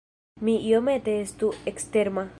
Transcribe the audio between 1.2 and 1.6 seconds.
estu